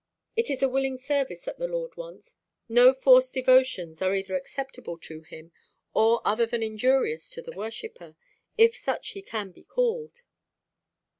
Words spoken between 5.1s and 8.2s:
him, or other than injurious to the worshipper,